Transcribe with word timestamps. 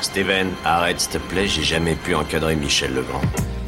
Steven, 0.00 0.48
arrête 0.64 0.98
s'il 0.98 1.10
te 1.10 1.18
plaît, 1.18 1.46
j'ai 1.46 1.62
jamais 1.62 1.94
pu 1.94 2.14
encadrer 2.14 2.56
Michel 2.56 2.94
Legrand. 2.94 3.20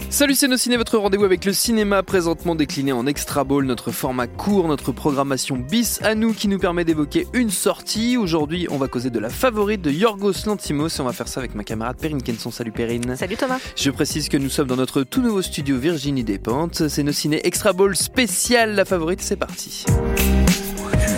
Salut 0.08 0.34
c'est 0.34 0.48
nos 0.48 0.56
ciné, 0.56 0.78
votre 0.78 0.96
rendez-vous 0.96 1.26
avec 1.26 1.44
le 1.44 1.52
cinéma 1.52 2.02
présentement 2.02 2.54
décliné 2.54 2.92
en 2.92 3.04
extra 3.04 3.44
ball, 3.44 3.66
notre 3.66 3.90
format 3.90 4.28
court, 4.28 4.66
notre 4.66 4.92
programmation 4.92 5.56
bis 5.56 6.00
à 6.02 6.14
nous 6.14 6.32
qui 6.32 6.48
nous 6.48 6.58
permet 6.58 6.86
d'évoquer 6.86 7.26
une 7.34 7.50
sortie. 7.50 8.16
Aujourd'hui, 8.16 8.66
on 8.70 8.78
va 8.78 8.88
causer 8.88 9.10
de 9.10 9.18
la 9.18 9.28
favorite 9.28 9.82
de 9.82 9.90
Yorgos 9.90 10.46
Lantimos 10.46 10.88
et 10.88 11.00
on 11.00 11.04
va 11.04 11.12
faire 11.12 11.28
ça 11.28 11.40
avec 11.40 11.54
ma 11.54 11.64
camarade 11.64 11.98
Perrine 11.98 12.22
Kenson. 12.22 12.50
Salut 12.50 12.72
Perrine. 12.72 13.14
Salut 13.14 13.36
Thomas. 13.36 13.58
Je 13.76 13.90
précise 13.90 14.30
que 14.30 14.38
nous 14.38 14.48
sommes 14.48 14.68
dans 14.68 14.76
notre 14.76 15.02
tout 15.02 15.20
nouveau 15.20 15.42
studio 15.42 15.76
Virginie 15.76 16.24
Despentes. 16.24 16.88
C'est 16.88 17.02
nos 17.02 17.12
ciné 17.12 17.46
extra 17.46 17.74
ball 17.74 17.94
spécial 17.94 18.74
la 18.74 18.86
favorite, 18.86 19.20
c'est 19.20 19.36
parti. 19.36 19.84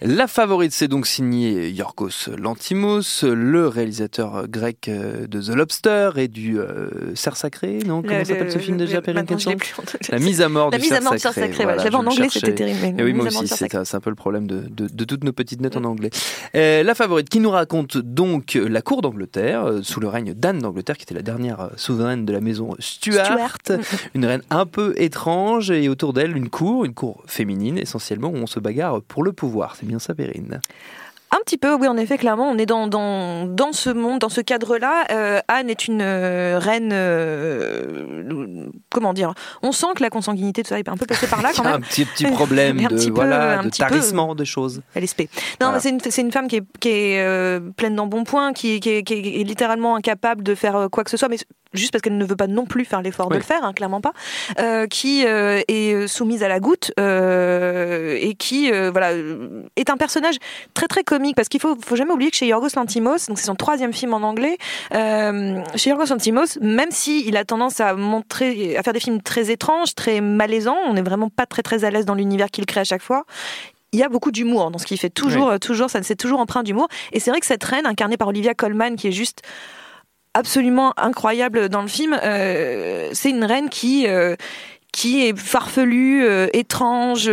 La 0.00 0.26
favorite, 0.26 0.72
c'est 0.72 0.88
donc 0.88 1.06
signé 1.06 1.70
Yorgos 1.70 2.28
Lantimos, 2.36 3.22
le 3.22 3.68
réalisateur 3.68 4.48
grec 4.48 4.88
euh, 4.88 5.28
de 5.28 5.40
The 5.40 5.54
Lobster 5.54 6.10
et 6.16 6.26
du 6.26 6.58
euh, 6.58 7.14
Cerf 7.14 7.36
Sacré, 7.36 7.78
non? 7.86 8.02
Comment 8.02 8.24
s'appelle 8.24 8.50
ce 8.50 8.58
film 8.58 8.76
déjà, 8.76 9.00
Perrine 9.00 9.24
La 10.10 10.18
mise 10.18 10.42
à 10.42 10.48
mort 10.48 10.70
la 10.70 10.78
du 10.78 10.82
mise 10.82 10.90
Cerf 10.90 11.00
à 11.00 11.10
mort 11.10 11.18
Sacré. 11.18 11.42
sacré 11.42 11.62
voilà, 11.62 11.82
J'avais 11.82 11.94
en 11.94 12.06
anglais, 12.06 12.26
c'était 12.28 12.54
terrible. 12.54 13.00
Et 13.00 13.04
oui, 13.04 13.12
moi 13.12 13.26
aussi, 13.26 13.46
c'est 13.46 13.72
un, 13.74 14.00
peu 14.00 14.10
le 14.10 14.16
problème 14.16 14.48
de, 14.48 14.64
de, 14.68 14.88
de, 14.88 15.04
toutes 15.04 15.22
nos 15.22 15.32
petites 15.32 15.60
notes 15.60 15.76
en 15.76 15.84
anglais. 15.84 16.10
Euh, 16.56 16.82
la 16.82 16.94
favorite, 16.96 17.28
qui 17.28 17.38
nous 17.38 17.50
raconte 17.50 17.96
donc 17.96 18.54
la 18.54 18.82
cour 18.82 19.00
d'Angleterre, 19.00 19.64
euh, 19.64 19.82
sous 19.82 20.00
le 20.00 20.08
règne 20.08 20.34
d'Anne 20.34 20.58
d'Angleterre, 20.58 20.96
qui 20.96 21.04
était 21.04 21.14
la 21.14 21.22
dernière 21.22 21.70
souveraine 21.76 22.26
de 22.26 22.32
la 22.32 22.40
maison 22.40 22.74
Stuart, 22.80 23.26
Stuart. 23.26 23.78
une 24.14 24.26
reine 24.26 24.42
un 24.50 24.66
peu 24.66 24.92
étrange, 24.96 25.70
et 25.70 25.88
autour 25.88 26.12
d'elle, 26.12 26.36
une 26.36 26.48
cour, 26.48 26.84
une 26.84 26.94
cour 26.94 27.22
féminine, 27.26 27.78
essentiellement, 27.78 28.28
où 28.28 28.36
on 28.36 28.48
se 28.48 28.58
bagarre 28.58 29.00
pour 29.00 29.22
le 29.22 29.32
pouvoir. 29.32 29.76
Bien 29.84 29.98
ça, 29.98 30.14
un 31.34 31.40
petit 31.44 31.58
peu, 31.58 31.74
oui, 31.74 31.88
en 31.88 31.96
effet, 31.96 32.16
clairement, 32.16 32.48
on 32.48 32.58
est 32.58 32.66
dans, 32.66 32.86
dans, 32.86 33.46
dans 33.46 33.72
ce 33.72 33.90
monde, 33.90 34.20
dans 34.20 34.28
ce 34.28 34.40
cadre-là. 34.40 35.06
Euh, 35.10 35.40
Anne 35.48 35.68
est 35.68 35.88
une 35.88 36.00
euh, 36.00 36.58
reine. 36.60 36.90
Euh, 36.92 38.66
comment 38.90 39.12
dire 39.12 39.34
On 39.62 39.72
sent 39.72 39.88
que 39.96 40.02
la 40.02 40.10
consanguinité, 40.10 40.62
tout 40.62 40.68
ça, 40.68 40.78
est 40.78 40.88
un 40.88 40.96
peu 40.96 41.06
passé 41.06 41.26
par 41.26 41.42
là 41.42 41.50
quand 41.56 41.64
même. 41.64 41.74
un 41.74 41.80
petit, 41.80 42.04
petit 42.04 42.26
problème 42.26 42.76
de, 42.76 42.88
petit 42.88 43.10
voilà, 43.10 43.58
peu, 43.58 43.64
de 43.64 43.76
tarissement 43.76 44.36
de 44.36 44.44
choses. 44.44 44.82
LSP. 44.94 45.22
Non, 45.60 45.70
voilà. 45.72 45.80
c'est 45.80 45.90
une, 45.90 46.26
une, 46.26 46.32
femme 46.32 46.46
qui 46.46 46.56
est, 46.56 46.64
qui 46.78 46.88
est 46.88 47.60
pleine 47.76 47.96
d'embonpoint, 47.96 48.52
qui, 48.52 48.78
qui, 48.78 49.02
qui, 49.02 49.14
est 49.14 49.44
littéralement 49.44 49.96
incapable 49.96 50.44
de 50.44 50.54
faire 50.54 50.88
quoi 50.92 51.02
que 51.02 51.10
ce 51.10 51.16
soit, 51.16 51.28
mais 51.28 51.38
juste 51.72 51.90
parce 51.90 52.02
qu'elle 52.02 52.16
ne 52.16 52.24
veut 52.24 52.36
pas 52.36 52.46
non 52.46 52.66
plus 52.66 52.84
faire 52.84 53.02
l'effort 53.02 53.26
oui. 53.26 53.34
de 53.34 53.38
le 53.38 53.44
faire, 53.44 53.64
hein, 53.64 53.72
clairement 53.72 54.00
pas, 54.00 54.12
qui 54.86 55.22
est 55.22 56.06
soumise 56.06 56.44
à 56.44 56.48
la 56.48 56.60
goutte 56.60 56.92
et 56.98 58.34
qui 58.38 58.70
voilà 58.70 59.10
est 59.76 59.90
un 59.90 59.96
personnage 59.96 60.36
très 60.74 60.86
très 60.86 61.02
comique 61.02 61.23
parce 61.32 61.48
qu'il 61.48 61.60
faut 61.60 61.76
faut 61.82 61.96
jamais 61.96 62.12
oublier 62.12 62.30
que 62.30 62.36
chez 62.36 62.46
Yorgos 62.46 62.76
Lantimos, 62.76 63.26
donc 63.28 63.38
c'est 63.38 63.46
son 63.46 63.54
troisième 63.54 63.92
film 63.92 64.12
en 64.12 64.22
anglais, 64.22 64.58
chez 64.92 65.90
Yorgos 65.90 66.10
Lantimos, 66.10 66.58
même 66.60 66.90
si 66.90 67.26
il 67.26 67.36
a 67.36 67.44
tendance 67.44 67.80
à 67.80 67.94
montrer 67.94 68.76
à 68.76 68.82
faire 68.82 68.92
des 68.92 69.00
films 69.00 69.22
très 69.22 69.50
étranges, 69.50 69.94
très 69.94 70.20
malaisants, 70.20 70.76
on 70.86 70.94
n'est 70.94 71.02
vraiment 71.02 71.30
pas 71.30 71.46
très 71.46 71.62
très 71.62 71.84
à 71.84 71.90
l'aise 71.90 72.04
dans 72.04 72.14
l'univers 72.14 72.50
qu'il 72.50 72.66
crée 72.66 72.80
à 72.80 72.84
chaque 72.84 73.02
fois 73.02 73.24
il 73.92 74.00
y 74.00 74.02
a 74.02 74.08
beaucoup 74.08 74.32
d'humour 74.32 74.72
dans 74.72 74.78
ce 74.78 74.86
qu'il 74.86 74.98
fait. 74.98 75.08
Toujours, 75.08 75.50
oui. 75.52 75.60
toujours, 75.60 75.88
ça 75.88 76.02
c'est 76.02 76.16
toujours 76.16 76.40
empreint 76.40 76.64
d'humour. 76.64 76.88
Et 77.12 77.20
c'est 77.20 77.30
vrai 77.30 77.38
que 77.38 77.46
cette 77.46 77.62
reine, 77.62 77.86
incarnée 77.86 78.16
par 78.16 78.26
Olivia 78.26 78.52
Colman, 78.52 78.96
qui 78.96 79.06
est 79.06 79.12
juste 79.12 79.42
absolument 80.34 80.92
incroyable 80.96 81.68
dans 81.68 81.80
le 81.80 81.88
film. 81.88 82.18
Euh, 82.22 83.08
c'est 83.12 83.30
une 83.30 83.44
reine 83.44 83.70
qui 83.70 84.06
euh, 84.06 84.34
qui 84.92 85.26
est 85.26 85.36
farfelue, 85.36 86.24
euh, 86.24 86.46
étrange, 86.52 87.30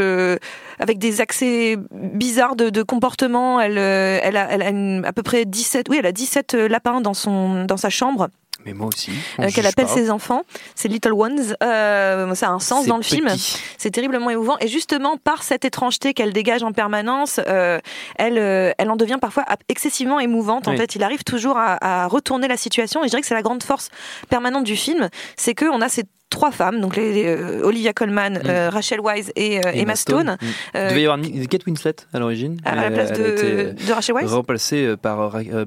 avec 0.81 0.97
des 0.97 1.21
accès 1.21 1.77
bizarres 1.91 2.55
de, 2.55 2.69
de 2.69 2.83
comportement. 2.83 3.61
Elle, 3.61 3.77
elle 3.77 4.35
a, 4.35 4.51
elle 4.51 4.61
a 4.61 4.69
une, 4.69 5.05
à 5.05 5.13
peu 5.13 5.23
près 5.23 5.45
17, 5.45 5.87
oui, 5.89 5.97
elle 5.99 6.05
a 6.05 6.11
17 6.11 6.53
lapins 6.53 6.99
dans 7.01 7.13
son 7.13 7.65
dans 7.65 7.77
sa 7.77 7.89
chambre. 7.89 8.29
Mais 8.65 8.73
moi 8.73 8.87
aussi. 8.87 9.11
Euh, 9.39 9.49
Qu'elle 9.49 9.65
appelle 9.65 9.85
pas. 9.85 9.93
ses 9.93 10.09
enfants, 10.11 10.43
ses 10.75 10.87
little 10.87 11.13
ones. 11.13 11.55
Euh, 11.63 12.33
ça 12.35 12.47
a 12.47 12.51
un 12.51 12.59
sens 12.59 12.85
dans 12.85 12.97
le 12.97 13.01
petit. 13.01 13.15
film. 13.15 13.29
C'est 13.77 13.91
terriblement 13.91 14.29
émouvant. 14.29 14.57
Et 14.59 14.67
justement, 14.67 15.17
par 15.17 15.43
cette 15.43 15.65
étrangeté 15.65 16.13
qu'elle 16.13 16.33
dégage 16.33 16.63
en 16.63 16.71
permanence, 16.71 17.39
euh, 17.47 17.79
elle, 18.17 18.37
elle 18.37 18.89
en 18.89 18.95
devient 18.95 19.17
parfois 19.19 19.45
excessivement 19.69 20.19
émouvante. 20.19 20.67
En 20.67 20.71
oui. 20.71 20.77
fait, 20.77 20.95
il 20.95 21.03
arrive 21.03 21.23
toujours 21.23 21.57
à, 21.57 22.03
à, 22.03 22.07
retourner 22.07 22.47
la 22.47 22.57
situation. 22.57 23.01
Et 23.03 23.07
je 23.07 23.09
dirais 23.09 23.21
que 23.21 23.27
c'est 23.27 23.33
la 23.33 23.41
grande 23.41 23.63
force 23.63 23.89
permanente 24.29 24.63
du 24.63 24.75
film, 24.75 25.09
c'est 25.37 25.55
qu'on 25.55 25.81
a 25.81 25.89
ces 25.89 26.03
trois 26.31 26.49
femmes, 26.49 26.81
donc 26.81 26.95
les, 26.95 27.13
les, 27.13 27.27
euh, 27.27 27.61
Olivia 27.63 27.93
Colman, 27.93 28.31
mm. 28.31 28.41
euh, 28.47 28.69
Rachel 28.71 28.99
Weisz 29.01 29.31
et 29.35 29.59
euh, 29.59 29.71
Emma, 29.73 29.95
Stone. 29.95 30.21
Stone. 30.21 30.37
Mm. 30.41 30.77
Il 30.77 30.89
devait 30.89 31.01
y 31.03 31.05
avoir 31.05 31.19
Kate 31.47 31.65
Winslet 31.67 31.95
à 32.11 32.19
l'origine. 32.19 32.59
À 32.65 32.75
la 32.75 32.89
place 32.89 33.11
de, 33.11 33.75
de, 33.85 33.93
Rachel 33.93 34.15
Weisz 34.15 34.33
Remplacée 34.33 34.95
par, 34.99 35.17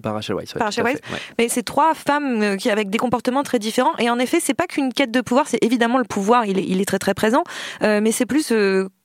par 0.02 0.14
Rachel. 0.14 0.34
Ouais, 0.34 0.44
par 0.52 0.64
Rachel 0.64 0.84
Weisz. 0.84 1.00
Ouais. 1.12 1.18
Mais 1.38 1.48
c'est 1.48 1.62
trois 1.62 1.94
femmes 1.94 2.56
qui 2.56 2.70
avec 2.70 2.90
des 2.90 2.98
comportements 2.98 3.44
très 3.44 3.60
différents. 3.60 3.96
Et 3.98 4.10
en 4.10 4.18
effet, 4.18 4.38
c'est 4.40 4.54
pas 4.54 4.66
qu'une 4.66 4.92
quête 4.92 5.12
de 5.12 5.20
pouvoir, 5.20 5.46
c'est 5.46 5.62
évidemment 5.62 5.98
le 5.98 6.04
pouvoir, 6.04 6.46
il 6.46 6.58
est, 6.58 6.64
il 6.64 6.80
est 6.80 6.86
très 6.86 6.98
très 6.98 7.14
présent, 7.14 7.44
mais 7.80 8.10
c'est 8.10 8.26
plus 8.26 8.52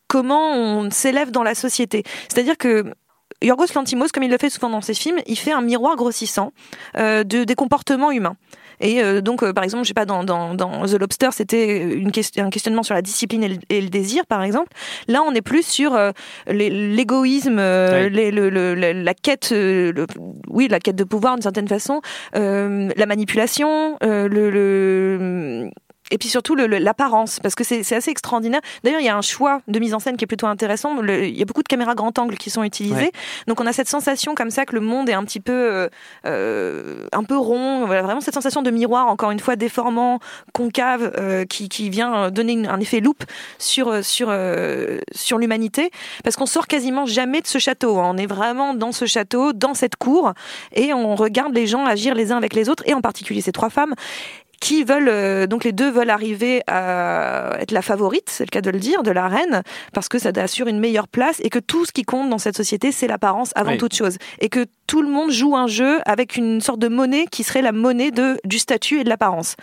comment 0.08 0.56
on 0.56 0.90
s'élève 0.90 1.30
dans 1.30 1.44
la 1.44 1.54
société. 1.54 2.04
C'est-à-dire 2.30 2.58
que 2.58 2.86
Yorgos 3.42 3.74
Lantimos, 3.76 4.08
comme 4.14 4.24
il 4.24 4.32
le 4.32 4.38
fait 4.38 4.50
souvent 4.50 4.70
dans 4.70 4.82
ses 4.82 4.94
films, 4.94 5.20
il 5.26 5.38
fait 5.38 5.52
un 5.52 5.62
miroir 5.62 5.96
grossissant 5.96 6.52
euh, 6.98 7.24
de, 7.24 7.44
des 7.44 7.56
comportements 7.56 8.12
humains. 8.12 8.36
Et 8.82 9.02
euh, 9.02 9.22
donc, 9.22 9.44
euh, 9.44 9.54
par 9.54 9.64
exemple, 9.64 9.84
je 9.84 9.90
sais 9.90 9.94
pas, 9.94 10.06
dans, 10.06 10.24
dans, 10.24 10.54
dans 10.54 10.86
The 10.86 10.94
Lobster, 10.94 11.30
c'était 11.32 12.02
un 12.38 12.50
questionnement 12.50 12.84
sur 12.84 12.96
la 12.96 13.02
discipline 13.02 13.44
et 13.44 13.50
le, 13.50 13.58
et 13.70 13.82
le, 13.82 13.90
désir, 13.90 14.26
par 14.26 14.44
exemple. 14.44 14.70
Là, 15.08 15.22
on 15.26 15.34
est 15.34 15.42
plus 15.42 15.66
sur 15.66 15.96
euh, 15.96 16.12
l'égoïsme, 16.48 17.60
oui. 17.60 18.10
les, 18.10 18.32
le, 18.32 18.50
le, 18.50 18.74
la 18.76 19.14
quête, 19.14 19.54
oui, 20.50 20.68
la 20.68 20.80
quête 20.80 20.96
de 20.96 21.04
pouvoir 21.04 21.36
d'une 21.36 21.44
certaine 21.44 21.68
façon, 21.68 22.02
la 22.34 23.06
manipulation, 23.06 23.98
le 24.02 25.70
et 26.12 26.18
puis 26.18 26.30
surtout 26.30 26.56
l'apparence, 26.56 27.40
parce 27.40 27.56
que 27.56 27.64
c'est 27.64 27.96
assez 27.96 28.12
extraordinaire. 28.12 28.62
D'ailleurs, 28.84 29.02
il 29.02 29.06
y 29.06 29.10
a 29.10 29.18
un 29.18 29.22
choix 29.22 29.62
de 29.68 29.80
mise 29.80 29.94
en 29.94 30.00
scène 30.00 30.18
qui 30.18 30.24
est 30.24 30.28
plutôt 30.28 30.48
intéressant. 30.48 31.02
Le, 31.02 31.26
il 31.26 31.38
y 31.38 31.42
a 31.42 31.46
beaucoup 31.46 31.64
de 31.64 31.68
caméras 31.68 31.96
grand 31.96 32.18
angle 32.18 32.38
qui 32.38 32.50
sont 32.50 32.64
utilisées, 32.64 32.96
ouais. 32.96 33.12
donc 33.48 33.60
on 33.62 33.66
a 33.66 33.74
cette 33.74 33.90
sensation 33.90 34.36
comme 34.36 34.52
ça 34.52 34.66
que 34.66 34.76
le 34.76 34.82
monde 34.82 35.10
est 35.10 35.14
un 35.14 35.24
petit 35.24 35.40
peu, 35.40 35.90
euh, 36.26 37.08
un 37.12 37.24
peu 37.24 37.38
rond. 37.38 37.86
Voilà, 37.86 38.02
vraiment 38.02 38.22
cette 38.22 38.34
sensation 38.34 38.62
de 38.62 38.72
miroir, 38.72 39.08
encore 39.08 39.32
une 39.32 39.40
fois 39.40 39.56
déformant, 39.56 40.20
concave, 40.54 41.12
euh, 41.18 41.46
qui, 41.46 41.70
qui 41.70 41.90
vient 41.90 42.32
donner 42.32 42.54
une, 42.54 42.68
un 42.68 42.80
effet 42.80 43.00
loupe 43.00 43.24
sur 43.58 44.04
sur 44.04 44.28
euh, 44.30 45.00
sur 45.14 45.38
l'humanité, 45.38 45.92
parce 46.24 46.36
qu'on 46.36 46.46
sort 46.46 46.68
quasiment 46.68 47.06
jamais 47.06 47.42
de 47.42 47.48
ce 47.48 47.58
château. 47.60 48.00
Hein. 48.00 48.12
On 48.14 48.18
est 48.18 48.28
vraiment 48.28 48.74
dans 48.74 48.92
ce 48.92 49.06
château, 49.06 49.54
dans 49.54 49.74
cette 49.74 49.96
cour, 49.96 50.34
et 50.74 50.94
on 50.94 51.16
regarde 51.16 51.54
les 51.54 51.68
gens 51.68 51.86
agir 51.86 52.16
les 52.16 52.32
uns 52.32 52.38
avec 52.38 52.54
les 52.54 52.70
autres, 52.70 52.84
et 52.86 52.94
en 52.94 53.02
particulier 53.02 53.42
ces 53.42 53.52
trois 53.52 53.70
femmes 53.70 53.96
qui 54.60 54.84
veulent 54.84 55.10
euh, 55.10 55.48
donc 55.48 55.64
les 55.64 55.72
deux 55.72 55.90
veulent 55.90 56.10
arriver 56.10 56.62
à 56.68 57.58
être 57.60 57.72
la 57.72 57.82
favorite, 57.82 58.30
c'est 58.30 58.44
le 58.44 58.50
cas 58.50 58.62
de 58.62 58.70
le 58.70 58.80
dire, 58.80 59.04
de 59.04 59.12
la 59.12 59.28
reine, 59.28 59.64
parce 59.94 60.10
que 60.10 60.20
ça 60.20 60.32
assure 60.36 60.68
une 60.68 60.80
meilleure 60.80 61.08
place 61.08 61.40
et 61.44 61.50
que 61.50 61.60
tout 61.60 61.86
ce 61.86 61.92
qui 61.92 62.04
compte 62.04 62.30
dans 62.30 62.38
cette 62.38 62.58
société, 62.58 62.92
c'est 62.92 63.08
l'apparence 63.08 63.52
avant 63.56 63.72
oui. 63.72 63.78
toute 63.78 63.96
chose, 63.96 64.18
et 64.40 64.50
que 64.50 64.66
tout 64.88 65.02
le 65.04 65.10
monde 65.10 65.30
joue 65.30 65.56
un 65.56 65.68
jeu 65.68 66.00
avec 66.06 66.36
une 66.36 66.62
sorte 66.62 66.80
de 66.80 66.88
monnaie 66.88 67.26
qui 67.30 67.44
serait 67.44 67.62
la 67.62 67.72
monnaie 67.72 68.10
de 68.10 68.40
du 68.44 68.58
statut 68.58 69.00
et 69.00 69.04
de 69.04 69.10
l'apparence. 69.10 69.56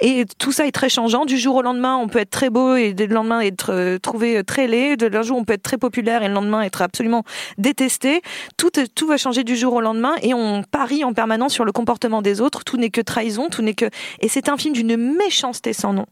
Et 0.00 0.24
tout 0.38 0.52
ça 0.52 0.68
est 0.68 0.72
très 0.72 0.88
changeant. 0.88 1.24
Du 1.24 1.36
jour 1.36 1.56
au 1.56 1.62
lendemain, 1.62 1.96
on 1.96 2.06
peut 2.06 2.20
être 2.20 2.30
très 2.30 2.48
beau 2.48 2.76
et 2.76 2.92
le 2.92 3.06
lendemain 3.06 3.40
être 3.40 3.72
euh, 3.72 3.98
trouvé 3.98 4.44
très 4.44 4.68
laid. 4.68 4.96
De 4.96 5.06
l'un 5.06 5.22
jour, 5.22 5.36
on 5.36 5.44
peut 5.44 5.54
être 5.54 5.62
très 5.62 5.78
populaire 5.78 6.22
et 6.22 6.28
le 6.28 6.34
lendemain 6.34 6.62
être 6.62 6.80
absolument 6.80 7.24
détesté. 7.58 8.22
Tout 8.56 8.70
tout 8.94 9.08
va 9.08 9.16
changer 9.16 9.42
du 9.42 9.56
jour 9.56 9.72
au 9.72 9.80
lendemain 9.80 10.14
et 10.22 10.32
on 10.32 10.62
parie 10.62 11.02
en 11.02 11.12
permanence 11.12 11.52
sur 11.52 11.64
le 11.64 11.72
comportement 11.72 12.22
des 12.22 12.40
autres. 12.40 12.62
Tout 12.62 12.76
n'est 12.76 12.90
que 12.90 13.00
trahison, 13.00 13.48
tout 13.48 13.62
n'est 13.62 13.74
que 13.74 13.86
et 14.20 14.28
c'est 14.38 14.50
un 14.50 14.56
film 14.56 14.72
d'une 14.72 14.96
méchanceté 15.16 15.72
sans 15.72 15.92
nom. 15.92 16.06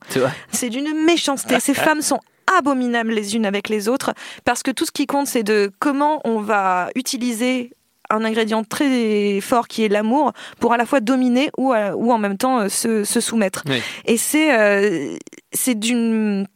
C'est 0.51 0.69
d'une 0.69 1.05
méchanceté. 1.05 1.61
Ces 1.61 1.75
femmes 1.87 2.03
sont 2.03 2.21
abominables 2.59 3.13
les 3.13 3.37
unes 3.37 3.47
avec 3.47 3.69
les 3.69 3.89
autres 3.89 4.13
parce 4.45 4.63
que 4.63 4.71
tout 4.71 4.85
ce 4.85 4.93
qui 4.93 5.07
compte 5.07 5.27
c'est 5.27 5.43
de 5.43 5.71
comment 5.81 6.21
on 6.25 6.41
va 6.41 6.91
utiliser 6.95 7.73
un 8.09 8.25
ingrédient 8.25 8.63
très 8.63 9.41
fort 9.41 9.67
qui 9.67 9.85
est 9.85 9.89
l'amour 9.89 10.33
pour 10.61 10.73
à 10.73 10.77
la 10.77 10.87
fois 10.87 11.01
dominer 11.01 11.51
ou, 11.59 11.73
à, 11.73 11.97
ou 11.97 12.13
en 12.13 12.19
même 12.19 12.37
temps 12.37 12.61
euh, 12.61 12.69
se, 12.69 13.03
se, 13.03 13.21
soumettre. 13.21 13.65
Oui. 13.67 13.83
Et 14.05 14.17
c'est 14.17 14.57
euh, 14.57 15.17
c'est 15.53 15.75
d'une 15.75 16.47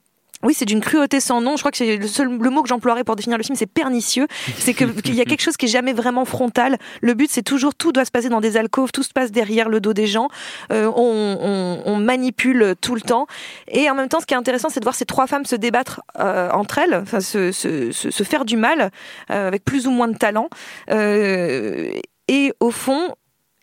oui, 0.43 0.55
c'est 0.55 0.65
d'une 0.65 0.81
cruauté 0.81 1.21
sans 1.21 1.41
nom. 1.41 1.57
Je 1.57 1.63
crois 1.63 1.71
que 1.71 1.77
c'est 1.77 1.97
le 1.97 2.07
seul 2.07 2.29
le 2.29 2.51
mot 2.51 2.63
que 2.63 2.69
j'emploierais 2.69 3.05
pour 3.05 3.17
définir 3.17 3.37
le 3.37 3.45
film, 3.45 3.57
c'est 3.57 3.67
pernicieux. 3.67 4.27
C'est 4.59 4.73
qu'il 4.73 5.15
y 5.15 5.21
a 5.21 5.25
quelque 5.25 5.43
chose 5.43 5.57
qui 5.57 5.67
est 5.67 5.71
jamais 5.71 5.93
vraiment 5.93 6.25
frontal. 6.25 6.79
Le 7.03 7.15
but, 7.15 7.31
c'est 7.31 7.43
toujours 7.43 7.75
tout 7.75 7.93
doit 7.93 8.05
se 8.05 8.11
passer 8.11 8.31
dans 8.31 8.41
des 8.41 8.57
alcôves, 8.57 8.91
tout 8.91 9.03
se 9.03 9.13
passe 9.13 9.33
derrière 9.33 9.69
le 9.69 9.81
dos 9.81 9.93
des 9.93 10.07
gens. 10.07 10.29
Euh, 10.73 10.91
on, 10.97 11.97
manipule 12.01 12.75
tout 12.81 12.95
le 12.95 13.03
temps. 13.03 13.27
Et 13.69 13.91
en 13.91 13.95
même 13.95 14.09
temps, 14.09 14.21
ce 14.21 14.27
qui 14.27 14.33
est 14.33 14.37
intéressant, 14.37 14.69
c'est 14.71 14.81
de 14.81 14.85
voir 14.85 14.95
ces 14.95 15.05
trois 15.05 15.27
femmes 15.27 15.45
se 15.45 15.55
débattre 15.55 16.01
euh, 16.19 16.51
entre 16.51 16.79
elles, 16.79 17.05
se, 17.21 17.53
se, 17.53 18.23
faire 18.25 18.45
du 18.45 18.57
mal 18.57 18.91
euh, 19.31 19.49
avec 19.49 19.65
plus 19.65 19.87
ou 19.87 19.91
moins 19.91 20.09
de 20.09 20.17
talent. 20.17 20.49
Et 20.89 22.53
au 22.61 22.71
fond, 22.71 23.15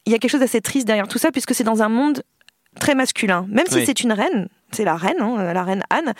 il 0.05 0.11
y 0.11 0.15
a 0.15 0.19
quelque 0.19 0.31
chose 0.31 0.41
d'assez 0.41 0.61
triste 0.61 0.85
derrière 0.85 1.07
tout 1.07 1.17
ça, 1.17 1.31
puisque 1.31 1.55
c'est 1.55 1.63
dans 1.63 1.81
un 1.81 1.89
monde 1.89 2.21
très 2.77 2.95
masculin. 2.95 3.45
Même 3.49 3.65
si 3.67 3.85
c'est 3.85 4.01
une 4.01 4.13
reine, 4.13 4.47
c'est 4.71 4.83
la 4.83 4.95
reine, 4.95 5.21
hein, 5.21 5.53
la 5.53 5.63
reine 5.63 5.83
Anne. 5.89 6.13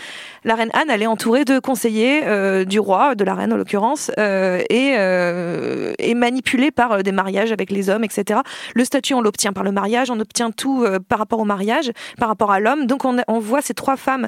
La 0.43 0.55
reine 0.55 0.69
Anne, 0.73 0.89
elle 0.89 1.01
est 1.01 1.07
entourée 1.07 1.43
de 1.43 1.59
conseillers 1.59 2.21
euh, 2.25 2.63
du 2.63 2.79
roi, 2.79 3.15
de 3.15 3.23
la 3.23 3.33
reine 3.33 3.51
en 3.51 3.57
l'occurrence, 3.57 4.09
euh, 4.17 4.61
et 4.69 4.95
euh, 4.97 5.93
est 5.99 6.13
manipulée 6.13 6.71
par 6.71 7.03
des 7.03 7.11
mariages 7.11 7.51
avec 7.51 7.71
les 7.71 7.89
hommes, 7.89 8.03
etc. 8.03 8.39
Le 8.73 8.85
statut, 8.85 9.13
on 9.13 9.21
l'obtient 9.21 9.53
par 9.53 9.63
le 9.63 9.71
mariage, 9.71 10.09
on 10.09 10.19
obtient 10.19 10.51
tout 10.51 10.85
par 11.09 11.19
rapport 11.19 11.39
au 11.39 11.45
mariage, 11.45 11.91
par 12.17 12.29
rapport 12.29 12.51
à 12.51 12.59
l'homme. 12.59 12.87
Donc 12.87 13.05
on, 13.05 13.17
on, 13.27 13.39
voit 13.39 13.61
ces 13.61 13.73
trois 13.73 13.97
femmes 13.97 14.27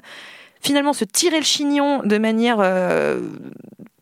finalement 0.61 0.93
se 0.93 1.05
tirer 1.05 1.37
le 1.37 1.45
chignon 1.45 2.01
de 2.03 2.17
manière 2.17 2.61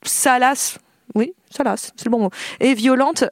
salace, 0.01 0.79
oui, 1.13 1.33
salace, 1.51 1.93
c'est 1.95 2.05
le 2.05 2.11
bon 2.11 2.19
mot, 2.19 2.29
et 2.59 2.73
violente 2.73 3.23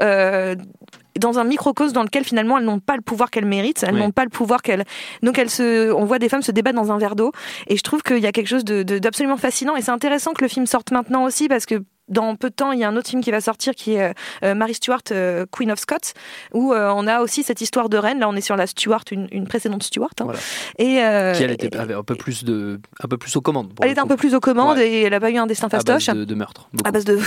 dans 1.20 1.40
un 1.40 1.44
microcosme 1.44 1.94
dans 1.94 2.04
lequel 2.04 2.24
finalement 2.24 2.58
elles 2.58 2.66
n'ont 2.66 2.80
pas 2.80 2.96
le 2.96 3.02
pouvoir 3.02 3.32
qu'elles 3.32 3.46
méritent, 3.46 3.84
elles 3.88 3.96
n'ont 3.96 4.12
pas 4.12 4.24
le 4.24 4.30
pouvoir 4.30 4.62
qu'elles. 4.62 4.84
Donc 5.24 5.38
elles 5.38 5.50
se, 5.50 5.92
on 5.94 6.06
voit 6.06 6.20
des 6.20 6.30
femmes 6.30 6.42
se 6.42 6.52
débattre 6.52 6.76
dans 6.76 6.92
un 6.92 6.98
verre 6.98 7.16
d'eau, 7.16 7.32
et 7.68 7.78
je 7.78 7.84
trouve 7.84 8.04
qu'il 8.04 8.20
y 8.20 8.28
a 8.28 8.32
quelque 8.32 8.48
chose 8.48 8.66
d'absolument 8.66 9.38
fascinant, 9.38 9.76
et 9.76 9.82
c'est 9.82 9.92
intéressant 9.92 10.34
que 10.34 10.42
le 10.42 10.48
film 10.48 10.66
sorte 10.66 10.92
maintenant 10.92 11.24
aussi 11.24 11.48
parce 11.48 11.66
que 11.66 11.84
dans 12.08 12.36
peu 12.36 12.50
de 12.50 12.56
temps, 12.56 12.72
il 12.72 12.80
y 12.80 12.84
a 12.84 12.90
un 12.90 12.96
autre 12.96 13.10
film 13.10 13.24
qui 13.24 13.32
va 13.32 13.42
sortir 13.42 13.74
qui 13.74 13.94
est 13.94 14.14
euh, 14.44 14.56
Mary 14.56 14.74
Stuart, 14.74 15.02
euh, 15.12 15.46
Queen 15.52 15.72
of 15.72 15.80
Scots, 15.80 16.14
où 16.54 16.74
euh, 16.74 16.92
on 16.96 17.08
a 17.08 17.22
aussi 17.22 17.44
cette 17.44 17.62
histoire 17.62 17.90
de 17.90 17.98
reine. 17.98 18.20
Là, 18.20 18.30
on 18.30 18.36
est 18.36 18.42
sur 18.42 18.56
la 18.56 18.68
Stuart, 18.68 19.04
une, 19.12 19.48
précédente 19.48 19.84
Stuart. 19.84 20.10
Hein. 20.22 20.28
Et, 20.78 20.86
qui 20.86 21.44
elle 21.44 21.52
était 21.52 21.76
un 21.76 22.04
peu 22.04 22.16
plus 22.16 22.44
de, 22.44 22.80
un 23.04 23.08
peu 23.08 23.18
plus 23.18 23.36
aux 23.36 23.42
commandes. 23.42 23.72
Elle 23.82 23.92
était 23.92 24.00
un 24.00 24.08
peu 24.08 24.18
plus 24.18 24.36
aux 24.36 24.40
commandes 24.40 24.78
et 24.80 25.02
elle 25.02 25.12
n'a 25.12 25.20
pas 25.20 25.32
eu 25.32 25.38
un 25.38 25.48
destin 25.48 25.70
fastoche. 25.70 26.10
À 26.10 26.14
base 26.14 26.26
de, 26.26 26.36
meurtre. 26.36 26.70
À 26.84 26.92
base 26.92 27.06
de, 27.06 27.20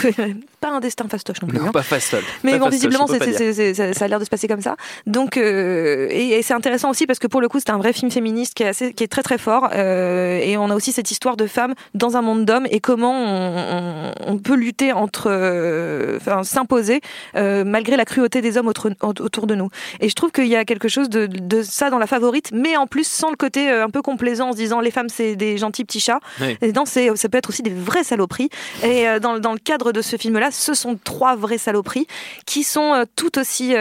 pas 0.61 0.71
un 0.71 0.81
destin 0.81 1.09
fastoche 1.09 1.43
non 1.43 1.49
plus. 1.49 1.59
Non, 1.59 1.69
hein. 1.69 1.73
pas 1.73 1.83
fastoche. 1.83 2.25
Mais 2.45 2.59
bon, 2.59 2.69
visiblement, 2.69 3.07
ça 3.07 3.15
a 3.17 4.09
l'air 4.09 4.21
de 4.21 4.25
se 4.25 4.31
passer 4.31 4.49
comme 4.49 4.63
ça. 4.63 4.77
Donc, 5.07 5.37
et, 5.37 6.41
c'est 6.43 6.55
intéressant 6.55 6.91
aussi 6.91 7.07
parce 7.07 7.19
que 7.19 7.27
pour 7.27 7.41
le 7.41 7.49
coup, 7.49 7.59
c'est 7.59 7.71
un 7.71 7.79
vrai 7.79 7.93
film 7.93 8.11
féministe 8.11 8.55
qui 8.55 8.63
est 8.63 8.69
assez, 8.69 8.93
qui 8.93 9.05
est 9.05 9.09
très 9.09 9.23
très 9.23 9.39
fort. 9.39 9.73
et 9.75 10.57
on 10.57 10.71
a 10.71 10.75
aussi 10.75 10.93
cette 10.93 11.11
histoire 11.11 11.37
de 11.37 11.47
femmes 11.47 11.75
dans 11.95 12.17
un 12.17 12.23
monde 12.23 12.45
d'hommes 12.45 12.67
et 12.71 12.81
comment 12.81 13.13
on, 13.13 14.13
on 14.27 14.39
peut 14.39 14.55
lutter 14.69 14.93
entre 14.93 15.31
euh, 15.31 16.19
s'imposer 16.43 17.01
euh, 17.37 17.65
malgré 17.65 17.97
la 17.97 18.05
cruauté 18.05 18.43
des 18.43 18.59
hommes 18.59 18.69
autour 18.69 19.47
de 19.47 19.55
nous. 19.55 19.71
Et 20.01 20.11
je 20.11 20.15
trouve 20.15 20.31
qu'il 20.31 20.47
y 20.47 20.57
a 20.57 20.65
quelque 20.67 20.89
chose 20.89 21.09
de, 21.09 21.63
ça 21.63 21.89
dans 21.89 21.99
la 21.99 22.07
favorite, 22.07 22.51
mais 22.53 22.77
en 22.77 22.87
plus 22.87 23.07
sans 23.07 23.31
le 23.31 23.37
côté 23.37 23.71
euh, 23.71 23.85
un 23.85 23.91
peu 23.91 24.03
complaisant 24.03 24.51
en 24.51 24.53
se 24.53 24.59
disant 24.59 24.81
les 24.81 24.91
femmes 24.91 25.09
c'est 25.09 25.37
des 25.37 25.57
gentils 25.57 25.85
petits 25.85 26.01
chats. 26.01 26.21
Et 26.61 26.73
dans 26.73 26.85
ça 26.85 27.29
peut 27.31 27.39
être 27.39 27.49
aussi 27.49 27.63
des 27.63 27.73
vraies 27.73 28.05
saloperies. 28.05 28.51
Et 28.83 29.07
dans, 29.21 29.39
dans 29.39 29.53
le 29.53 29.59
cadre 29.59 29.93
de 29.93 30.03
ce 30.03 30.17
film-là, 30.17 30.51
ce 30.51 30.75
sont 30.75 30.99
trois 31.03 31.37
vraies 31.37 31.59
saloperies 31.59 32.07
qui 32.47 32.63
sont 32.63 33.05
tout 33.17 33.39
aussi 33.39 33.75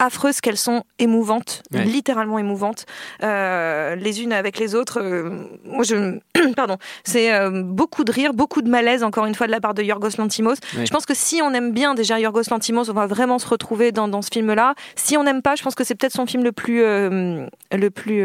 affreuses 0.00 0.40
qu'elles 0.40 0.56
sont 0.56 0.82
émouvantes, 0.98 1.62
littéralement 1.72 2.38
émouvantes, 2.38 2.86
euh, 3.22 3.94
les 3.94 4.22
unes 4.22 4.32
avec 4.32 4.58
les 4.58 4.74
autres. 4.74 4.98
Euh, 5.00 5.46
moi, 5.64 5.84
je, 5.84 6.18
pardon, 6.56 6.78
c'est 7.04 7.32
euh, 7.32 7.62
beaucoup 7.62 8.02
de 8.02 8.10
rire, 8.10 8.32
beaucoup 8.32 8.62
de 8.62 8.68
malaise, 8.68 9.04
encore 9.04 9.26
une 9.26 9.34
fois, 9.34 9.46
de 9.46 9.52
la 9.52 9.60
part 9.60 9.74
de 9.74 9.82
Yorgos 9.82 10.16
Lantimos. 10.18 10.54
Je 10.72 10.90
pense 10.90 11.06
que 11.06 11.14
si 11.14 11.40
on 11.42 11.52
aime 11.52 11.72
bien 11.72 11.94
déjà 11.94 12.18
Yorgos 12.18 12.50
Lantimos, 12.50 12.88
on 12.88 12.94
va 12.94 13.06
vraiment 13.06 13.38
se 13.38 13.46
retrouver 13.46 13.92
dans, 13.92 14.08
dans 14.08 14.22
ce 14.22 14.30
film-là. 14.32 14.74
Si 14.96 15.16
on 15.16 15.24
n'aime 15.24 15.42
pas, 15.42 15.54
je 15.54 15.62
pense 15.62 15.74
que 15.74 15.84
c'est 15.84 15.94
peut-être 15.94 16.14
son 16.14 16.26
film 16.26 16.42
le 16.42 16.52
plus, 16.52 16.80
le 16.80 17.88
plus 17.88 18.24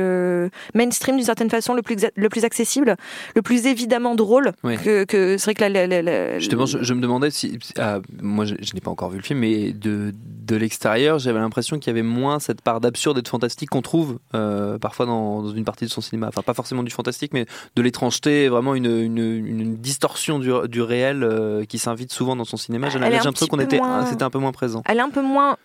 mainstream 0.73 1.17
d'une 1.17 1.25
certaine 1.25 1.49
façon, 1.49 1.73
le 1.73 1.81
plus, 1.81 1.97
le 2.15 2.29
plus 2.29 2.45
accessible, 2.45 2.95
le 3.35 3.41
plus 3.41 3.67
évidemment 3.67 4.15
drôle. 4.15 4.53
Que, 4.63 5.03
que 5.03 5.37
c'est 5.37 5.45
vrai 5.45 5.53
que 5.55 5.63
la, 5.65 6.39
Justement, 6.39 6.65
je, 6.65 6.93
me 6.93 7.01
demandais 7.01 7.31
si, 7.31 7.59
ah, 7.77 7.99
moi, 8.21 8.45
je, 8.45 8.55
je 8.61 8.73
n'ai 8.73 8.81
pas 8.81 8.91
encore 8.91 9.09
vu 9.09 9.17
le 9.17 9.23
film, 9.23 9.39
mais 9.39 9.73
de, 9.73 10.13
de 10.45 10.55
l'extérieur, 10.55 11.17
j'avais 11.17 11.39
l'impression 11.39 11.79
qu'il 11.79 11.87
y 11.87 11.91
avait 11.91 12.03
moins 12.03 12.39
cette 12.39 12.61
part 12.61 12.79
d'absurde 12.79 13.17
et 13.17 13.21
de 13.21 13.27
fantastique 13.27 13.69
qu'on 13.69 13.81
trouve 13.81 14.19
euh, 14.35 14.77
parfois 14.77 15.05
dans, 15.05 15.49
une 15.49 15.65
partie 15.65 15.85
de 15.85 15.89
son 15.89 16.01
cinéma. 16.01 16.27
Enfin, 16.27 16.43
pas 16.43 16.53
forcément 16.53 16.83
du 16.83 16.91
fantastique, 16.91 17.33
mais 17.33 17.45
de 17.75 17.81
l'étrangeté, 17.81 18.47
vraiment 18.47 18.75
une, 18.75 18.85
une, 18.85 19.75
distorsion 19.77 20.39
du, 20.39 20.51
du 20.67 20.81
réel 20.81 21.23
euh, 21.23 21.65
qui 21.65 21.79
s'invite 21.79 22.11
souvent 22.11 22.35
dans 22.35 22.45
son 22.45 22.57
cinéma. 22.57 22.89
J'ai 22.89 22.99
l'impression 22.99 23.47
qu'on 23.47 23.59
était, 23.59 23.79
c'était 24.07 24.23
un 24.23 24.29
peu 24.29 24.39
moins 24.39 24.51
présent. 24.51 24.83
Elle 24.85 24.97
est 24.97 25.01
un 25.01 25.09
peu 25.09 25.21
moins 25.21 25.57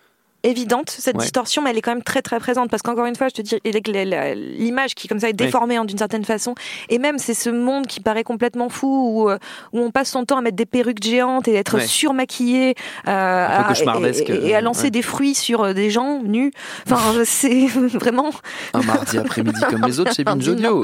évidente 0.43 0.89
cette 0.89 1.17
distorsion 1.17 1.61
mais 1.61 1.71
elle 1.71 1.77
est 1.77 1.81
quand 1.81 1.93
même 1.93 2.03
très 2.03 2.21
très 2.21 2.39
présente. 2.39 2.69
Parce 2.69 2.81
qu'encore 2.81 3.05
une 3.05 3.15
fois 3.15 3.27
je 3.29 3.41
te 3.41 3.41
dis 3.41 3.59
l'image 4.57 4.95
qui 4.95 5.07
comme 5.07 5.19
ça 5.19 5.29
est 5.29 5.33
déformée 5.33 5.77
hein, 5.77 5.85
d'une 5.85 5.97
certaine 5.97 6.25
façon. 6.25 6.55
Et 6.89 6.99
même 6.99 7.17
c'est 7.17 7.33
ce 7.33 7.49
monde 7.49 7.87
qui 7.87 7.99
paraît 7.99 8.23
complètement 8.23 8.69
fou 8.69 8.87
où, 8.87 9.29
euh, 9.29 9.37
où 9.73 9.79
on 9.79 9.91
passe 9.91 10.11
son 10.11 10.25
temps 10.25 10.37
à 10.37 10.41
mettre 10.41 10.55
des 10.55 10.65
perruques 10.65 11.03
géantes 11.03 11.47
et 11.47 11.55
être 11.55 11.81
surmaquillé 11.81 12.75
euh, 13.07 13.47
et, 14.27 14.55
à 14.55 14.61
lancer 14.61 14.89
des 14.89 15.01
fruits 15.01 15.35
sur 15.35 15.63
euh, 15.63 15.73
des 15.73 15.89
gens 15.89 16.21
nus. 16.23 16.51
Enfin 16.85 17.23
c'est 17.25 17.67
vraiment 17.67 18.31
un 18.73 18.81
mardi 18.81 19.17
après-midi 19.17 19.59
comme 19.69 19.85
les 19.85 19.99
autres 19.99 20.13
c'est 20.13 20.23
bien 20.25 20.33
Audio. 20.33 20.83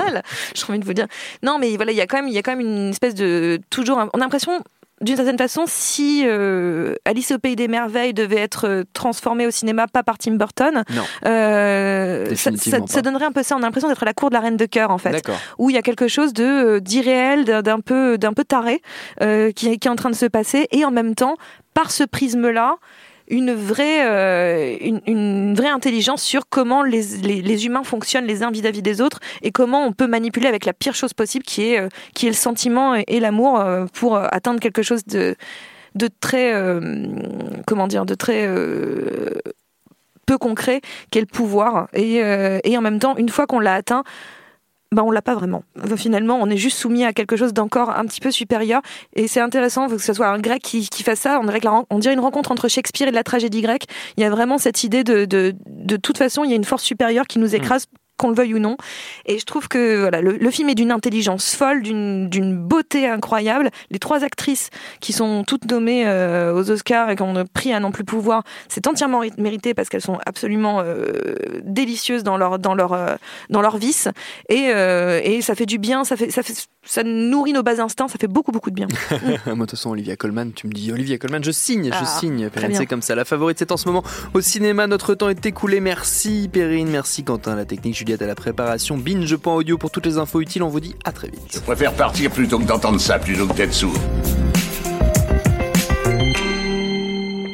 j'ai 0.54 0.66
envie 0.70 0.80
de 0.80 0.86
vous 0.86 0.94
dire. 0.94 1.08
Non 1.44 1.58
mais 1.60 1.76
voilà 1.76 1.92
il 1.92 1.98
y 1.98 2.02
a 2.02 2.08
quand 2.08 2.18
même 2.18 2.28
il 2.28 2.34
y 2.34 2.38
a 2.38 2.42
quand 2.42 2.56
même 2.56 2.66
une 2.66 2.90
espèce 2.90 3.16
de 3.16 3.60
toujours 3.70 3.98
on 3.98 4.20
a 4.20 4.22
l'impression 4.22 4.62
d'une 5.02 5.16
certaine 5.16 5.38
façon, 5.38 5.66
si 5.68 6.24
euh, 6.26 6.96
Alice 7.06 7.32
au 7.32 7.38
pays 7.38 7.56
des 7.56 7.68
merveilles 7.68 8.14
devait 8.14 8.38
être 8.38 8.68
euh, 8.68 8.84
transformée 8.94 9.46
au 9.46 9.52
cinéma 9.52 9.88
pas 9.88 10.02
par 10.02 10.18
Tim 10.18 10.36
Burton, 10.36 10.84
euh, 11.26 12.34
ça, 12.36 13.02
donnerait 13.02 13.26
un 13.26 13.32
peu 13.32 13.44
ça. 13.44 13.56
On 13.56 13.60
a 13.60 13.62
l'impression 13.62 13.90
d'être 13.90 14.02
à 14.02 14.06
la 14.06 14.14
cour 14.14 14.30
de 14.30 14.36
la 14.36 14.42
reine 14.42 14.58
de 14.58 14.66
cœur 14.66 14.90
en 14.90 14.98
fait, 14.98 15.28
où 15.60 15.70
il 15.70 15.76
y 15.76 15.80
a 15.80 15.84
quelque 15.84 16.08
chose 16.08 16.34
de 16.34 16.80
d'irréel, 16.80 17.46
d'un 17.46 17.80
peu 17.80 18.18
d'un 18.18 18.34
peu 18.34 18.44
taré 18.44 18.82
qui, 19.20 19.80
qui, 19.80 19.88
est 19.88 19.90
en 19.90 19.96
train 19.96 20.10
de 20.10 20.16
se 20.16 20.26
passer, 20.26 20.68
et 20.72 20.84
en 20.84 20.92
même 20.92 21.14
temps, 21.14 21.36
par 21.74 21.92
ce 21.92 22.04
prisme-là, 22.04 22.78
une 23.30 23.54
vraie, 23.54 24.06
euh, 24.06 24.78
une, 25.06 25.54
vraie 25.54 25.70
intelligence 25.70 26.24
sur 26.24 26.48
comment 26.50 26.84
les, 26.84 27.02
les, 27.42 27.66
humains 27.66 27.84
fonctionnent 27.84 28.26
les 28.26 28.44
uns 28.44 28.52
vis-à-vis 28.52 28.82
des 28.82 29.02
autres 29.02 29.20
et 29.42 29.52
comment 29.52 29.86
on 29.86 29.92
peut 29.92 30.08
manipuler 30.08 30.48
avec 30.48 30.66
la 30.66 30.74
pire 30.74 30.96
chose 30.96 31.14
possible 31.14 31.44
qui 31.44 31.74
est, 31.74 31.80
euh, 31.80 31.90
le 32.24 32.34
sentiment 32.34 32.96
et, 32.96 33.20
l'amour 33.20 33.60
euh, 33.60 33.86
pour 33.94 34.18
atteindre 34.18 34.60
quelque 34.60 34.82
chose 34.82 35.04
de, 35.06 35.36
très, 36.22 36.54
comment 37.66 37.88
de 37.88 38.14
très 38.16 38.48
peu 40.26 40.38
concret 40.38 40.82
qu'est 41.12 41.20
le 41.20 41.26
pouvoir. 41.26 41.88
Et 41.94 42.22
en 42.78 42.82
même 42.82 43.00
temps, 43.00 43.18
une 43.18 43.30
fois 43.30 43.48
qu'on 43.48 43.60
l'a 43.60 43.74
atteint, 43.74 44.04
ben 44.92 45.04
on 45.04 45.12
l'a 45.12 45.22
pas 45.22 45.36
vraiment. 45.36 45.64
finalement, 45.98 46.40
on 46.42 46.50
est 46.50 46.58
juste 46.58 46.78
soumis 46.78 47.04
à 47.04 47.14
quelque 47.14 47.36
chose 47.36 47.54
d'encore 47.54 47.90
un 47.90 48.06
petit 48.06 48.22
peu 48.22 48.32
supérieur. 48.32 48.82
Et 49.16 49.28
c'est 49.28 49.42
intéressant 49.42 49.88
que 49.88 49.98
ce 49.98 50.14
soit 50.14 50.28
un 50.28 50.40
grec 50.40 50.62
qui, 50.62 50.88
qui 50.88 51.04
fasse 51.04 51.20
ça. 51.20 51.40
On 51.42 51.46
dirait, 51.46 51.60
on 51.90 52.00
dirait 52.00 52.14
une 52.14 52.20
rencontre 52.20 52.52
entre 52.52 52.68
Shakespeare 52.68 53.08
et 53.08 53.12
la 53.12 53.24
tragédie 53.24 53.62
grecque. 53.62 53.86
Il 54.18 54.22
y 54.22 54.24
a 54.24 54.30
vraiment 54.30 54.58
cette 54.58 54.84
idée 54.84 55.04
de, 55.04 55.26
de, 55.26 55.54
de 55.66 55.98
toute 55.98 56.18
façon, 56.18 56.44
il 56.44 56.50
y 56.50 56.54
a 56.54 56.56
une 56.56 56.64
force 56.64 56.84
supérieure 56.84 57.28
qui 57.28 57.40
nous 57.40 57.56
écrase. 57.56 57.88
Qu'on 58.18 58.30
le 58.30 58.36
veuille 58.36 58.56
ou 58.56 58.60
non. 58.60 58.78
Et 59.26 59.38
je 59.40 59.46
trouve 59.46 59.68
que 59.68 60.00
voilà, 60.00 60.22
le, 60.22 60.52
film 60.52 60.70
est 60.70 60.76
d'une 60.76 60.92
intelligence 60.92 61.54
folle, 61.54 61.84
d'une 61.84 62.58
beauté 62.58 63.08
incroyable. 63.08 63.70
Les 63.92 64.00
trois 64.00 64.24
actrices 64.24 64.70
qui 65.00 65.14
sont 65.14 65.44
toutes 65.44 65.70
nommées 65.70 66.08
euh, 66.08 66.54
aux 66.54 66.72
Oscars 66.72 67.10
et 67.10 67.16
qui 67.16 67.22
ont 67.22 67.46
pris 67.54 67.74
à 67.74 67.80
non 67.80 67.92
plus 67.92 68.04
pouvoir, 68.04 68.44
c'est 68.68 68.88
entièrement 68.88 69.22
mérité 69.38 69.74
parce 69.74 69.90
qu'elles 69.90 70.02
sont 70.02 70.20
absolument 70.26 70.82
euh, 70.82 71.36
délicieuses 71.64 72.24
dans 72.24 72.38
leur 72.38 72.60
dans 72.60 72.76
leur 72.76 72.94
euh, 72.94 73.16
dans 73.50 73.62
leur 73.62 73.78
vice 73.78 74.08
et, 74.50 74.68
et 74.68 75.42
ça 75.42 75.56
fait 75.56 75.66
du 75.66 75.78
bien, 75.78 76.04
ça 76.04 76.16
fait 76.16 76.32
ça 76.32 76.44
fait 76.44 76.54
ça 76.84 77.04
nourrit 77.04 77.54
nos 77.54 77.64
bas 77.64 77.82
instincts, 77.82 78.08
ça 78.08 78.18
fait 78.20 78.28
beaucoup 78.28 78.52
beaucoup 78.52 78.70
de 78.70 78.76
bien. 78.76 78.88
Moi 79.46 79.56
de 79.56 79.60
toute 79.60 79.72
façon 79.72 79.92
Olivia 79.92 80.16
Colman, 80.16 80.52
tu 80.54 80.68
me 80.68 80.72
dis 80.72 80.92
Olivia 80.92 81.18
Colman, 81.18 81.44
je 81.44 81.52
signe, 81.52 81.92
je 81.92 82.00
ah, 82.00 82.06
signe. 82.06 82.50
C'est 82.74 82.86
comme 82.86 83.02
ça. 83.02 83.16
La 83.16 83.26
favorite 83.26 83.60
c'est 83.60 83.72
en 83.72 83.78
ce 83.78 83.88
moment 83.88 84.04
au 84.34 84.42
cinéma. 84.42 84.88
Notre 84.88 85.16
temps 85.16 85.30
est 85.30 85.46
écoulé. 85.46 85.80
Merci 85.80 86.50
Perrine, 86.52 86.90
merci 86.90 87.24
Quentin, 87.24 87.56
la 87.56 87.66
technique 87.66 87.96
à 88.14 88.26
la 88.26 88.36
préparation. 88.36 88.98
Binge.audio 88.98 89.78
pour 89.78 89.92
toutes 89.92 90.06
les 90.06 90.18
infos 90.18 90.42
utiles. 90.42 90.64
On 90.64 90.70
vous 90.70 90.80
dit 90.80 90.96
à 91.04 91.12
très 91.12 91.28
vite. 91.28 91.52
Je 91.54 91.60
préfère 91.60 91.94
partir 91.94 92.32
plutôt 92.32 92.60
que 92.60 92.66
d'entendre 92.66 93.00
ça, 93.00 93.20
plutôt 93.20 93.48
que 93.48 93.54
d'être 93.54 93.74
sourd. 93.74 94.00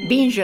Binge. 0.07 0.43